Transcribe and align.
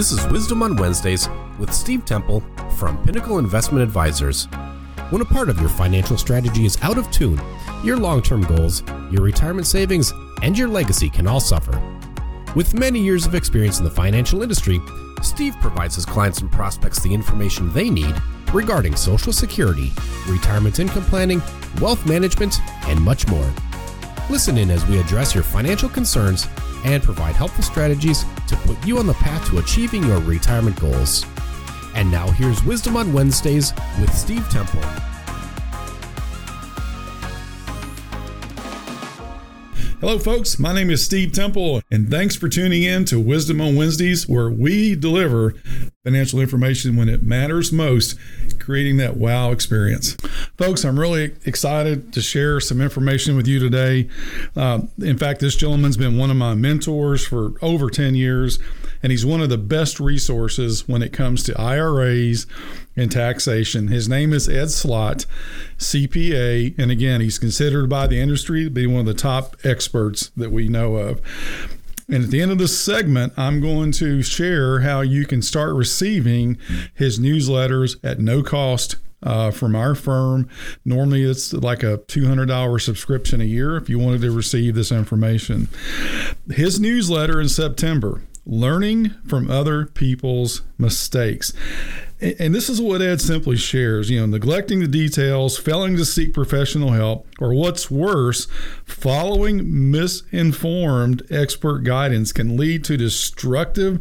This 0.00 0.12
is 0.12 0.26
Wisdom 0.28 0.62
on 0.62 0.76
Wednesdays 0.76 1.28
with 1.58 1.74
Steve 1.74 2.06
Temple 2.06 2.42
from 2.78 3.04
Pinnacle 3.04 3.38
Investment 3.38 3.82
Advisors. 3.82 4.46
When 5.10 5.20
a 5.20 5.26
part 5.26 5.50
of 5.50 5.60
your 5.60 5.68
financial 5.68 6.16
strategy 6.16 6.64
is 6.64 6.78
out 6.80 6.96
of 6.96 7.10
tune, 7.10 7.38
your 7.84 7.98
long 7.98 8.22
term 8.22 8.40
goals, 8.40 8.82
your 9.10 9.20
retirement 9.20 9.66
savings, 9.66 10.10
and 10.40 10.56
your 10.56 10.68
legacy 10.68 11.10
can 11.10 11.26
all 11.26 11.38
suffer. 11.38 11.78
With 12.56 12.72
many 12.72 12.98
years 12.98 13.26
of 13.26 13.34
experience 13.34 13.78
in 13.78 13.84
the 13.84 13.90
financial 13.90 14.42
industry, 14.42 14.80
Steve 15.20 15.54
provides 15.60 15.96
his 15.96 16.06
clients 16.06 16.40
and 16.40 16.50
prospects 16.50 17.02
the 17.02 17.12
information 17.12 17.70
they 17.74 17.90
need 17.90 18.14
regarding 18.54 18.96
Social 18.96 19.34
Security, 19.34 19.92
retirement 20.26 20.78
income 20.78 21.04
planning, 21.04 21.42
wealth 21.78 22.06
management, 22.06 22.58
and 22.86 22.98
much 23.02 23.28
more. 23.28 23.52
Listen 24.30 24.56
in 24.56 24.70
as 24.70 24.86
we 24.86 24.98
address 24.98 25.34
your 25.34 25.44
financial 25.44 25.90
concerns 25.90 26.46
and 26.84 27.02
provide 27.02 27.36
helpful 27.36 27.62
strategies 27.62 28.24
to 28.48 28.56
put 28.56 28.86
you 28.86 28.98
on 28.98 29.06
the 29.06 29.14
path 29.14 29.48
to 29.48 29.58
achieving 29.58 30.02
your 30.04 30.20
retirement 30.20 30.78
goals. 30.80 31.24
And 31.94 32.10
now 32.10 32.30
here's 32.30 32.62
Wisdom 32.64 32.96
on 32.96 33.12
Wednesdays 33.12 33.72
with 34.00 34.14
Steve 34.14 34.48
Temple. 34.48 34.80
Hello, 40.00 40.18
folks. 40.18 40.58
My 40.58 40.72
name 40.72 40.88
is 40.88 41.04
Steve 41.04 41.32
Temple, 41.32 41.82
and 41.90 42.10
thanks 42.10 42.34
for 42.34 42.48
tuning 42.48 42.84
in 42.84 43.04
to 43.04 43.20
Wisdom 43.20 43.60
on 43.60 43.76
Wednesdays, 43.76 44.26
where 44.26 44.48
we 44.48 44.94
deliver 44.94 45.54
financial 46.04 46.40
information 46.40 46.96
when 46.96 47.10
it 47.10 47.22
matters 47.22 47.70
most, 47.70 48.18
creating 48.58 48.96
that 48.96 49.18
wow 49.18 49.50
experience. 49.50 50.14
Folks, 50.56 50.82
I'm 50.82 50.98
really 50.98 51.34
excited 51.44 52.14
to 52.14 52.22
share 52.22 52.58
some 52.58 52.80
information 52.80 53.36
with 53.36 53.46
you 53.46 53.58
today. 53.58 54.08
Uh, 54.56 54.80
in 54.98 55.18
fact, 55.18 55.40
this 55.40 55.56
gentleman's 55.56 55.98
been 55.98 56.16
one 56.16 56.30
of 56.30 56.38
my 56.38 56.54
mentors 56.54 57.26
for 57.26 57.52
over 57.60 57.90
10 57.90 58.14
years, 58.14 58.58
and 59.02 59.12
he's 59.12 59.26
one 59.26 59.42
of 59.42 59.50
the 59.50 59.58
best 59.58 60.00
resources 60.00 60.88
when 60.88 61.02
it 61.02 61.12
comes 61.12 61.42
to 61.42 61.60
IRAs 61.60 62.46
and 62.96 63.12
taxation. 63.12 63.88
His 63.88 64.08
name 64.08 64.32
is 64.32 64.48
Ed 64.48 64.70
Slott, 64.70 65.26
CPA, 65.76 66.78
and 66.78 66.90
again, 66.90 67.20
he's 67.20 67.38
considered 67.38 67.90
by 67.90 68.06
the 68.06 68.20
industry 68.20 68.64
to 68.64 68.70
be 68.70 68.86
one 68.86 69.00
of 69.00 69.06
the 69.06 69.12
top 69.12 69.54
experts 69.64 70.30
that 70.34 70.50
we 70.50 70.66
know 70.66 70.96
of. 70.96 71.20
And 72.12 72.24
at 72.24 72.30
the 72.30 72.42
end 72.42 72.50
of 72.50 72.58
this 72.58 72.78
segment, 72.78 73.32
I'm 73.36 73.60
going 73.60 73.92
to 73.92 74.20
share 74.22 74.80
how 74.80 75.00
you 75.00 75.24
can 75.26 75.42
start 75.42 75.74
receiving 75.74 76.58
his 76.92 77.20
newsletters 77.20 77.96
at 78.02 78.18
no 78.18 78.42
cost 78.42 78.96
uh, 79.22 79.52
from 79.52 79.76
our 79.76 79.94
firm. 79.94 80.48
Normally, 80.84 81.22
it's 81.22 81.52
like 81.52 81.84
a 81.84 81.98
$200 81.98 82.80
subscription 82.80 83.40
a 83.40 83.44
year 83.44 83.76
if 83.76 83.88
you 83.88 83.98
wanted 83.98 84.22
to 84.22 84.32
receive 84.32 84.74
this 84.74 84.90
information. 84.90 85.68
His 86.50 86.80
newsletter 86.80 87.40
in 87.40 87.48
September 87.48 88.22
Learning 88.46 89.10
from 89.26 89.50
Other 89.50 89.86
People's 89.86 90.62
Mistakes. 90.78 91.52
And 92.20 92.54
this 92.54 92.68
is 92.68 92.82
what 92.82 93.00
Ed 93.00 93.22
simply 93.22 93.56
shares, 93.56 94.10
you 94.10 94.20
know, 94.20 94.26
neglecting 94.26 94.80
the 94.80 94.86
details, 94.86 95.56
failing 95.56 95.96
to 95.96 96.04
seek 96.04 96.34
professional 96.34 96.90
help, 96.90 97.26
or 97.40 97.54
what's 97.54 97.90
worse, 97.90 98.46
following 98.84 99.90
misinformed 99.90 101.22
expert 101.30 101.78
guidance 101.78 102.32
can 102.32 102.58
lead 102.58 102.84
to 102.84 102.98
destructive 102.98 103.98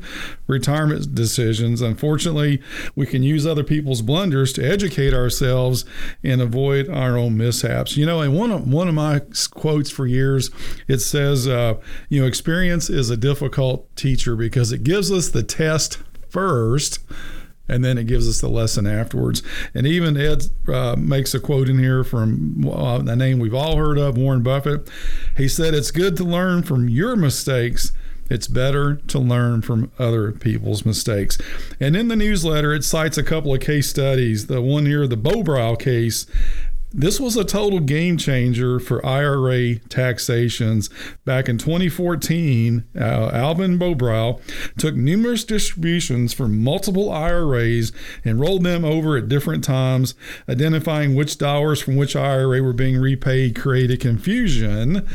retirement 0.47 1.15
decisions. 1.15 1.81
Unfortunately, 1.81 2.61
we 2.93 3.05
can 3.05 3.23
use 3.23 3.47
other 3.47 3.63
people's 3.63 4.01
blunders 4.01 4.51
to 4.53 4.69
educate 4.69 5.13
ourselves 5.13 5.85
and 6.21 6.41
avoid 6.41 6.89
our 6.89 7.17
own 7.17 7.37
mishaps. 7.37 7.95
You 7.95 8.05
know, 8.05 8.19
and 8.19 8.37
one 8.37 8.51
of 8.51 8.67
one 8.67 8.89
of 8.89 8.95
my 8.95 9.21
quotes 9.51 9.89
for 9.89 10.05
years, 10.05 10.51
it 10.89 10.99
says, 10.99 11.47
uh, 11.47 11.75
you 12.09 12.19
know, 12.19 12.27
experience 12.27 12.89
is 12.89 13.09
a 13.09 13.17
difficult 13.17 13.95
teacher 13.95 14.35
because 14.35 14.73
it 14.73 14.83
gives 14.83 15.09
us 15.09 15.29
the 15.29 15.43
test 15.43 15.99
first 16.29 16.99
and 17.69 17.85
then 17.85 17.97
it 17.97 18.07
gives 18.07 18.27
us 18.27 18.41
the 18.41 18.49
lesson 18.49 18.87
afterwards. 18.87 19.43
And 19.73 19.85
even 19.85 20.17
Ed 20.17 20.43
uh, 20.67 20.95
makes 20.97 21.33
a 21.33 21.39
quote 21.39 21.69
in 21.69 21.77
here 21.77 22.03
from 22.03 22.67
uh, 22.67 22.99
a 23.05 23.15
name 23.15 23.39
we've 23.39 23.53
all 23.53 23.77
heard 23.77 23.97
of, 23.97 24.17
Warren 24.17 24.43
Buffett. 24.43 24.89
He 25.37 25.47
said, 25.47 25.73
It's 25.73 25.91
good 25.91 26.17
to 26.17 26.23
learn 26.23 26.63
from 26.63 26.89
your 26.89 27.15
mistakes. 27.15 27.91
It's 28.29 28.47
better 28.47 28.95
to 28.95 29.17
learn 29.17 29.63
from 29.63 29.91
other 29.97 30.31
people's 30.31 30.85
mistakes. 30.85 31.37
And 31.79 31.95
in 31.95 32.09
the 32.09 32.15
newsletter, 32.15 32.73
it 32.73 32.83
cites 32.83 33.17
a 33.17 33.23
couple 33.23 33.53
of 33.53 33.59
case 33.59 33.89
studies. 33.89 34.47
The 34.47 34.61
one 34.61 34.85
here, 34.85 35.07
the 35.07 35.17
Bobrow 35.17 35.79
case, 35.79 36.27
this 36.91 37.19
was 37.19 37.37
a 37.37 37.43
total 37.43 37.79
game 37.79 38.17
changer 38.17 38.79
for 38.79 39.05
IRA 39.05 39.75
taxations. 39.75 40.89
Back 41.23 41.47
in 41.47 41.57
2014, 41.57 42.85
uh, 42.95 43.29
Alvin 43.31 43.77
Bobrow 43.77 44.41
took 44.77 44.95
numerous 44.95 45.43
distributions 45.43 46.33
from 46.33 46.63
multiple 46.63 47.11
IRAs 47.11 47.91
and 48.25 48.39
rolled 48.39 48.63
them 48.63 48.83
over 48.83 49.17
at 49.17 49.29
different 49.29 49.63
times, 49.63 50.15
identifying 50.47 51.15
which 51.15 51.37
dollars 51.37 51.81
from 51.81 51.95
which 51.95 52.15
IRA 52.15 52.61
were 52.61 52.73
being 52.73 52.97
repaid 52.97 53.55
created 53.55 53.99
confusion 53.99 55.07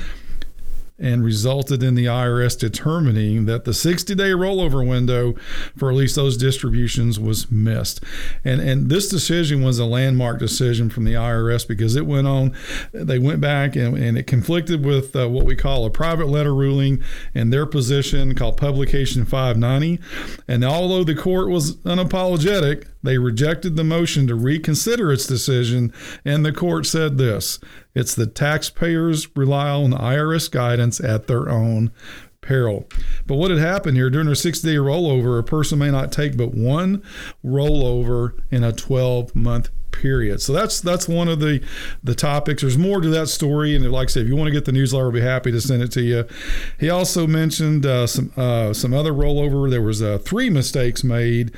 and 1.04 1.22
resulted 1.22 1.82
in 1.82 1.94
the 1.94 2.06
IRS 2.06 2.59
determining 2.59 3.44
that 3.44 3.65
the 3.65 3.75
60 3.75 4.15
day 4.15 4.31
rollover 4.31 4.87
window 4.87 5.34
for 5.76 5.91
at 5.91 5.97
least 5.97 6.16
those 6.16 6.38
distributions 6.38 7.20
was 7.20 7.50
missed. 7.50 8.03
And, 8.42 8.60
and 8.62 8.88
this 8.88 9.10
decision 9.10 9.62
was 9.62 9.78
a 9.78 9.84
landmark 9.84 10.38
decision 10.38 10.88
from 10.88 11.04
the 11.04 11.12
IRS 11.12 11.69
because 11.69 11.94
it 11.94 12.06
went 12.06 12.26
on, 12.26 12.56
they 12.92 13.19
went 13.19 13.42
back 13.42 13.76
and, 13.76 13.98
and 13.98 14.16
it 14.16 14.26
conflicted 14.26 14.82
with 14.82 15.15
uh, 15.15 15.28
what 15.28 15.44
we 15.44 15.54
call 15.54 15.84
a 15.84 15.91
private 15.91 16.28
letter 16.28 16.54
ruling 16.54 17.03
and 17.34 17.53
their 17.53 17.66
position 17.66 18.34
called 18.34 18.56
Publication 18.56 19.26
590. 19.26 20.00
And 20.48 20.65
although 20.65 21.04
the 21.04 21.15
court 21.15 21.50
was 21.50 21.76
unapologetic, 21.76 22.86
they 23.04 23.19
rejected 23.19 23.76
the 23.76 23.84
motion 23.84 24.26
to 24.28 24.34
reconsider 24.34 25.12
its 25.12 25.26
decision, 25.26 25.92
and 26.25 26.44
the 26.44 26.53
court 26.53 26.86
said 26.86 27.19
this 27.19 27.59
it's 27.94 28.15
the 28.15 28.27
taxpayers 28.27 29.34
rely 29.37 29.71
on 29.71 29.91
the 29.91 29.99
IRS 29.99 30.50
guidance 30.50 31.00
at 31.00 31.27
their 31.27 31.49
own 31.49 31.93
peril. 32.41 32.87
But 33.27 33.37
what 33.37 33.50
had 33.50 33.60
happened 33.60 33.97
here 33.97 34.10
during 34.10 34.28
a 34.28 34.37
six 34.37 34.60
day 34.60 34.75
rollover, 34.75 35.38
a 35.38 35.43
person 35.43 35.78
may 35.78 35.91
not 35.91 36.12
take 36.12 36.37
but 36.37 36.54
one 36.54 37.03
rollover 37.44 38.38
in 38.50 38.62
a 38.62 38.72
12 38.72 39.34
month 39.34 39.71
period. 39.94 40.43
So 40.43 40.53
that's 40.53 40.81
that's 40.81 41.09
one 41.09 41.28
of 41.28 41.41
the 41.41 41.62
the 42.03 42.15
topics. 42.15 42.62
There's 42.62 42.77
more 42.77 43.00
to 43.00 43.09
that 43.10 43.28
story, 43.28 43.75
and 43.75 43.91
like 43.91 44.09
I 44.09 44.10
said, 44.10 44.22
if 44.22 44.28
you 44.28 44.37
want 44.37 44.49
to 44.49 44.53
get 44.53 44.65
the 44.65 44.72
newsletter, 44.72 45.06
I'll 45.06 45.12
be 45.12 45.21
happy 45.21 45.50
to 45.53 45.60
send 45.60 45.83
it 45.83 45.93
to 45.93 46.03
you. 46.03 46.27
He 46.78 46.91
also 46.91 47.27
mentioned 47.27 47.87
uh, 47.87 48.06
some 48.06 48.33
uh, 48.37 48.72
some 48.72 48.93
other 48.93 49.12
rollover. 49.12 49.71
There 49.71 49.83
was 49.83 50.03
uh, 50.03 50.19
three 50.19 50.50
mistakes 50.50 51.04
made, 51.04 51.53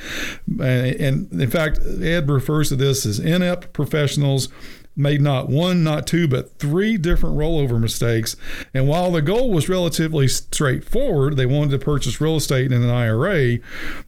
and, 0.47 0.95
and 1.01 1.33
in 1.33 1.51
fact, 1.51 1.81
Ed 2.01 2.29
refers 2.29 2.69
to 2.69 2.77
this 2.77 3.07
as 3.07 3.19
inept 3.19 3.73
professionals 3.73 4.49
made 4.97 5.21
not 5.21 5.49
one, 5.49 5.85
not 5.85 6.07
two, 6.07 6.27
but 6.27 6.59
three 6.59 6.97
different 6.97 7.37
rollover 7.37 7.79
mistakes. 7.79 8.35
And 8.73 8.89
while 8.89 9.13
the 9.13 9.21
goal 9.21 9.51
was 9.51 9.69
relatively 9.69 10.27
straightforward, 10.27 11.37
they 11.37 11.45
wanted 11.45 11.73
to 11.73 11.85
purchase 11.85 12.21
real 12.21 12.37
estate 12.37 12.73
in 12.73 12.83
an 12.83 12.89
IRA, 12.89 13.59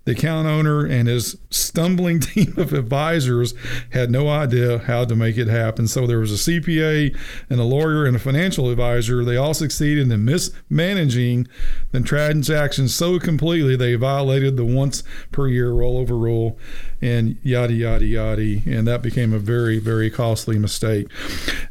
the 0.05 0.13
account 0.13 0.49
owner 0.49 0.87
and 0.87 1.07
his 1.07 1.37
stumbling 1.51 2.21
team 2.21 2.55
of 2.57 2.73
advisors 2.73 3.53
had 3.91 4.11
no 4.11 4.29
idea 4.29 4.79
how 4.79 5.05
to 5.05 5.15
make 5.15 5.37
it 5.37 5.49
happen. 5.49 5.87
So 5.87 6.07
there 6.07 6.21
was 6.21 6.33
a 6.33 6.51
CPA 6.51 7.17
and 7.51 7.61
a 7.61 7.65
lawyer 7.65 8.07
and 8.07 8.17
a 8.17 8.21
financial 8.21 8.71
advisor. 8.71 9.25
They 9.25 9.37
all 9.37 9.55
succeeded 9.55 10.11
in 10.11 10.25
mismanaging 10.25 11.49
the 11.93 12.01
transactions 12.01 12.95
so 12.95 13.19
completely 13.19 13.77
they 13.77 13.95
violated 13.95 14.57
the 14.57 14.65
once 14.65 15.03
per 15.33 15.49
year 15.49 15.71
rollover 15.71 16.11
rule 16.11 16.59
and 17.03 17.37
yada, 17.43 17.75
yada, 17.75 18.07
yada. 18.07 18.61
And 18.67 18.87
that 18.87 19.03
became 19.03 19.33
a 19.35 19.39
very, 19.39 19.79
very 19.79 20.11
costly 20.11 20.59
mistake. 20.59 20.78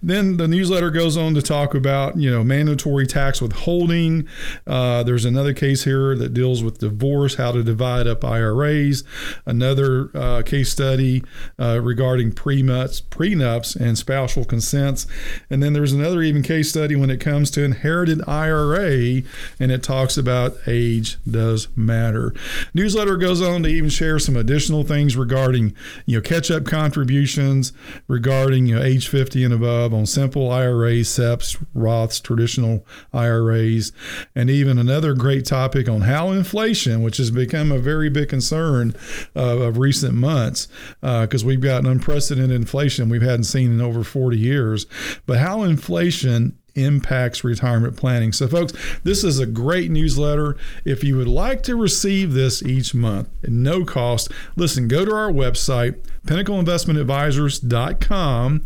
Then 0.01 0.37
the 0.37 0.47
newsletter 0.47 0.89
goes 0.89 1.17
on 1.17 1.33
to 1.35 1.41
talk 1.41 1.73
about, 1.73 2.17
you 2.17 2.29
know, 2.29 2.43
mandatory 2.43 3.07
tax 3.07 3.41
withholding. 3.41 4.27
Uh, 4.65 5.03
there's 5.03 5.25
another 5.25 5.53
case 5.53 5.83
here 5.83 6.15
that 6.15 6.33
deals 6.33 6.63
with 6.63 6.79
divorce, 6.79 7.35
how 7.35 7.51
to 7.51 7.63
divide 7.63 8.07
up 8.07 8.23
IRAs. 8.23 9.03
Another 9.45 10.09
uh, 10.15 10.41
case 10.43 10.71
study 10.71 11.23
uh, 11.59 11.79
regarding 11.81 12.31
prenups, 12.31 13.01
prenups 13.03 13.75
and 13.75 13.97
spousal 13.97 14.45
consents. 14.45 15.07
And 15.49 15.61
then 15.61 15.73
there's 15.73 15.93
another 15.93 16.21
even 16.21 16.41
case 16.41 16.69
study 16.69 16.95
when 16.95 17.09
it 17.09 17.19
comes 17.19 17.51
to 17.51 17.63
inherited 17.63 18.21
IRA, 18.27 19.21
and 19.59 19.71
it 19.71 19.83
talks 19.83 20.17
about 20.17 20.57
age 20.67 21.17
does 21.29 21.67
matter. 21.75 22.33
Newsletter 22.73 23.17
goes 23.17 23.41
on 23.41 23.63
to 23.63 23.69
even 23.69 23.89
share 23.89 24.19
some 24.19 24.35
additional 24.35 24.83
things 24.83 25.15
regarding 25.15 25.75
you 26.05 26.17
know 26.17 26.21
catch 26.21 26.49
up 26.51 26.65
contributions 26.65 27.73
regarding 28.07 28.67
you 28.67 28.75
know 28.75 28.83
age 28.97 29.07
50 29.09 29.43
and 29.43 29.53
above 29.53 29.93
on 29.93 30.07
simple 30.07 30.51
IRAs, 30.51 31.07
SEPs, 31.07 31.63
Roths, 31.75 32.21
traditional 32.21 32.83
IRAs, 33.13 33.91
and 34.33 34.49
even 34.49 34.79
another 34.79 35.13
great 35.13 35.45
topic 35.45 35.87
on 35.87 36.01
how 36.01 36.31
inflation, 36.31 37.03
which 37.03 37.17
has 37.17 37.29
become 37.29 37.71
a 37.71 37.77
very 37.77 38.09
big 38.09 38.29
concern 38.29 38.95
uh, 39.35 39.59
of 39.59 39.77
recent 39.77 40.15
months, 40.15 40.67
because 41.01 41.43
uh, 41.43 41.47
we've 41.47 41.61
got 41.61 41.83
an 41.83 41.91
unprecedented 41.91 42.55
inflation 42.55 43.07
we've 43.07 43.21
hadn't 43.21 43.43
seen 43.43 43.71
in 43.71 43.81
over 43.81 44.03
40 44.03 44.35
years, 44.35 44.87
but 45.27 45.37
how 45.37 45.61
inflation 45.61 46.57
impacts 46.77 47.43
retirement 47.43 47.97
planning. 47.97 48.31
So, 48.31 48.47
folks, 48.47 48.73
this 49.03 49.23
is 49.23 49.39
a 49.39 49.45
great 49.45 49.91
newsletter. 49.91 50.55
If 50.85 51.03
you 51.03 51.17
would 51.17 51.27
like 51.27 51.63
to 51.63 51.75
receive 51.75 52.33
this 52.33 52.63
each 52.63 52.93
month 52.93 53.29
at 53.43 53.49
no 53.49 53.83
cost, 53.83 54.31
listen, 54.55 54.87
go 54.87 55.03
to 55.03 55.13
our 55.13 55.31
website, 55.31 55.99
pinnacleinvestmentadvisors.com, 56.27 58.63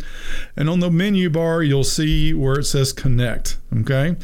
and 0.57 0.69
on 0.69 0.79
the 0.79 0.91
menu 0.91 1.29
bar, 1.29 1.63
you'll 1.63 1.83
see 1.83 2.33
where 2.33 2.59
it 2.59 2.65
says 2.65 2.91
connect. 2.91 3.57
Okay. 3.81 4.17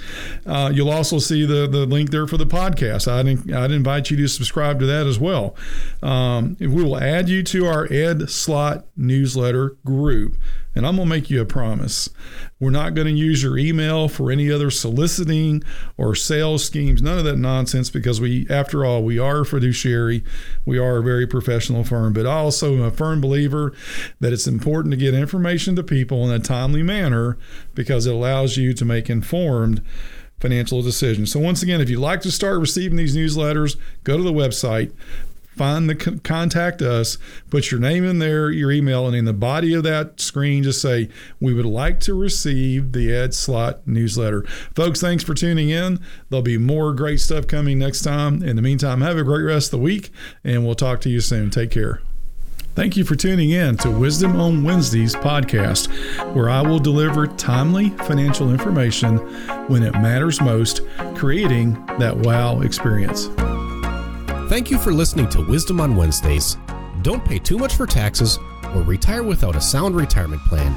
Uh, 0.45 0.69
you'll 0.74 0.89
also 0.89 1.19
see 1.19 1.45
the, 1.45 1.68
the 1.68 1.86
link 1.86 2.12
there 2.12 2.28
for 2.28 2.36
the 2.36 2.45
podcast. 2.45 3.07
I'd, 3.07 3.50
I'd 3.54 3.72
invite 3.72 4.12
you 4.12 4.18
to 4.18 4.28
subscribe 4.28 4.80
to 4.80 4.86
that 4.88 5.07
as 5.07 5.19
well. 5.19 5.56
Um, 6.04 6.57
we 6.60 6.68
will 6.68 6.98
add 6.98 7.30
you 7.30 7.44
to 7.44 7.66
our 7.66 7.88
Ed 7.92 8.30
Slott 8.30 8.86
newsletter 8.98 9.78
group. 9.86 10.36
And 10.75 10.86
I'm 10.86 10.98
going 10.98 11.10
to 11.10 11.16
make 11.16 11.30
you 11.31 11.42
a 11.42 11.45
promise. 11.45 12.07
We're 12.60 12.69
not 12.69 12.94
going 12.94 13.07
to 13.07 13.13
use 13.13 13.42
your 13.42 13.57
email 13.57 14.07
for 14.07 14.31
any 14.31 14.51
other 14.51 14.69
soliciting 14.69 15.63
or 15.98 16.13
sales 16.13 16.66
schemes, 16.66 17.01
none 17.01 17.18
of 17.18 17.24
that 17.24 17.38
nonsense, 17.38 17.90
because 17.90 18.22
we, 18.22 18.48
after 18.48 18.86
all, 18.86 19.04
we 19.04 19.18
are 19.18 19.40
a 19.40 19.45
fiduciary. 19.45 20.24
We 20.66 20.78
are 20.78 20.98
a 20.98 21.04
very 21.04 21.25
professional 21.25 21.83
firm. 21.83 22.13
But 22.13 22.28
also 22.28 22.83
a 22.83 22.92
firm 22.92 23.22
believer 23.27 23.74
that 24.19 24.33
it's 24.33 24.47
important 24.47 24.91
to 24.91 24.97
get 24.97 25.13
information 25.13 25.75
to 25.75 25.83
people 25.83 26.25
in 26.25 26.31
a 26.31 26.44
timely 26.44 26.83
manner 26.83 27.38
because 27.75 28.06
it 28.06 28.13
allows 28.13 28.57
you 28.57 28.74
to 28.74 28.85
make 28.85 29.09
informed 29.09 29.83
financial 30.39 30.81
decisions. 30.81 31.31
So, 31.31 31.39
once 31.39 31.62
again, 31.63 31.81
if 31.81 31.89
you'd 31.89 32.00
like 32.00 32.21
to 32.21 32.31
start 32.31 32.59
receiving 32.59 32.97
these 32.97 33.15
newsletters, 33.15 33.77
go 34.03 34.18
to 34.18 34.24
the 34.24 34.31
website, 34.31 34.94
find 35.57 35.89
the 35.89 35.95
contact 36.24 36.81
us, 36.81 37.18
put 37.50 37.71
your 37.71 37.79
name 37.79 38.06
in 38.06 38.19
there, 38.19 38.50
your 38.51 38.71
email, 38.71 39.07
and 39.07 39.15
in 39.15 39.25
the 39.25 39.33
body 39.33 39.73
of 39.73 39.83
that 39.83 40.21
screen, 40.21 40.63
just 40.63 40.81
say, 40.81 41.09
We 41.41 41.53
would 41.53 41.65
like 41.65 42.00
to 42.01 42.13
receive 42.13 42.91
the 42.91 43.13
Ed 43.13 43.33
Slott 43.33 43.85
newsletter. 43.88 44.44
Folks, 44.75 45.01
thanks 45.01 45.23
for 45.23 45.33
tuning 45.33 45.69
in. 45.69 46.00
There'll 46.30 46.44
be 46.44 46.57
more 46.57 46.94
great 46.94 47.19
stuff 47.19 47.47
coming 47.47 47.80
next 47.80 48.01
time. 48.01 48.44
In 48.44 48.56
the 48.56 48.62
meantime, 48.62 49.01
have 49.01 49.18
a 49.18 49.23
great 49.23 49.44
rest 49.44 49.68
of 49.68 49.80
the 49.80 49.83
week, 49.83 50.12
and 50.44 50.65
we'll 50.65 50.75
talk 50.75 51.01
to 51.01 51.09
you 51.09 51.19
soon. 51.19 51.50
Take 51.50 51.71
care. 51.71 52.01
Thank 52.77 52.95
you 52.95 53.03
for 53.03 53.15
tuning 53.15 53.50
in 53.50 53.75
to 53.77 53.89
Wisdom 53.89 54.39
on 54.39 54.63
Wednesdays 54.63 55.15
podcast, 55.15 55.88
where 56.35 56.47
I 56.47 56.62
will 56.62 56.77
deliver 56.77 57.25
timely 57.25 57.89
financial 57.89 58.51
information 58.51 59.18
when 59.68 59.81
it 59.81 59.94
matters 59.94 60.39
most, 60.39 60.81
creating 61.15 61.74
that 61.97 62.15
wow 62.15 62.62
experience. 62.62 63.29
Thank 64.47 64.69
you 64.69 64.77
for 64.77 64.94
listening 64.94 65.27
to 65.29 65.41
Wisdom 65.47 65.81
on 65.81 65.95
Wednesdays. 65.95 66.56
Don't 67.01 67.25
pay 67.25 67.39
too 67.39 67.57
much 67.57 67.74
for 67.74 67.88
taxes 67.88 68.38
or 68.75 68.83
retire 68.83 69.23
without 69.23 69.56
a 69.56 69.62
sound 69.62 69.95
retirement 69.95 70.44
plan. 70.44 70.75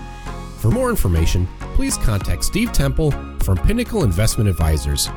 For 0.56 0.70
more 0.70 0.88
information, 0.88 1.46
please 1.75 1.99
contact 1.99 2.44
Steve 2.44 2.73
Temple 2.73 3.11
from 3.43 3.58
Pinnacle 3.58 4.05
Investment 4.05 4.49
Advisors. 4.49 5.11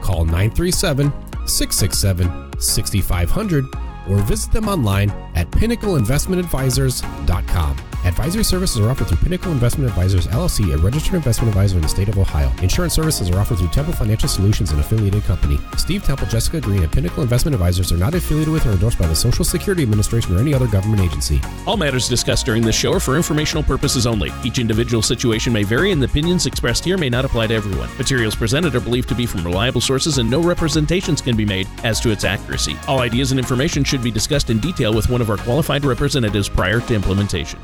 Call 0.00 0.24
937 0.24 1.12
667 1.46 2.58
6500 2.58 3.81
or 4.08 4.18
visit 4.18 4.52
them 4.52 4.68
online 4.68 5.10
at 5.34 5.50
pinnacleinvestmentadvisors.com. 5.50 7.91
Advisory 8.04 8.42
services 8.42 8.80
are 8.80 8.90
offered 8.90 9.06
through 9.06 9.18
Pinnacle 9.18 9.52
Investment 9.52 9.88
Advisors 9.88 10.26
LLC, 10.26 10.74
a 10.74 10.78
registered 10.78 11.14
investment 11.14 11.48
advisor 11.48 11.76
in 11.76 11.82
the 11.82 11.88
state 11.88 12.08
of 12.08 12.18
Ohio. 12.18 12.52
Insurance 12.60 12.94
services 12.94 13.30
are 13.30 13.38
offered 13.38 13.58
through 13.58 13.68
Temple 13.68 13.92
Financial 13.92 14.28
Solutions, 14.28 14.72
an 14.72 14.80
affiliated 14.80 15.22
company. 15.22 15.60
Steve 15.76 16.02
Temple, 16.02 16.26
Jessica 16.26 16.60
Green, 16.60 16.82
and 16.82 16.90
Pinnacle 16.90 17.22
Investment 17.22 17.54
Advisors 17.54 17.92
are 17.92 17.96
not 17.96 18.14
affiliated 18.14 18.52
with 18.52 18.66
or 18.66 18.72
endorsed 18.72 18.98
by 18.98 19.06
the 19.06 19.14
Social 19.14 19.44
Security 19.44 19.84
Administration 19.84 20.36
or 20.36 20.40
any 20.40 20.52
other 20.52 20.66
government 20.66 21.00
agency. 21.00 21.40
All 21.64 21.76
matters 21.76 22.08
discussed 22.08 22.44
during 22.44 22.62
this 22.62 22.74
show 22.74 22.92
are 22.92 23.00
for 23.00 23.16
informational 23.16 23.62
purposes 23.62 24.04
only. 24.04 24.32
Each 24.42 24.58
individual 24.58 25.02
situation 25.02 25.52
may 25.52 25.62
vary, 25.62 25.92
and 25.92 26.02
the 26.02 26.06
opinions 26.06 26.46
expressed 26.46 26.84
here 26.84 26.98
may 26.98 27.08
not 27.08 27.24
apply 27.24 27.46
to 27.46 27.54
everyone. 27.54 27.88
Materials 27.98 28.34
presented 28.34 28.74
are 28.74 28.80
believed 28.80 29.08
to 29.10 29.14
be 29.14 29.26
from 29.26 29.44
reliable 29.44 29.80
sources, 29.80 30.18
and 30.18 30.28
no 30.28 30.42
representations 30.42 31.20
can 31.20 31.36
be 31.36 31.44
made 31.44 31.68
as 31.84 32.00
to 32.00 32.10
its 32.10 32.24
accuracy. 32.24 32.76
All 32.88 32.98
ideas 32.98 33.30
and 33.30 33.38
information 33.38 33.84
should 33.84 34.02
be 34.02 34.10
discussed 34.10 34.50
in 34.50 34.58
detail 34.58 34.92
with 34.92 35.08
one 35.08 35.20
of 35.20 35.30
our 35.30 35.36
qualified 35.36 35.84
representatives 35.84 36.48
prior 36.48 36.80
to 36.80 36.94
implementation. 36.94 37.60